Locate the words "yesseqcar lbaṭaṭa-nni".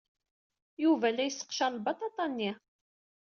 1.27-2.51